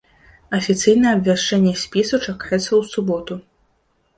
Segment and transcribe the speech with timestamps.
[0.59, 3.33] Афіцыйнае абвяшчэнне спісу чакаецца ў суботу.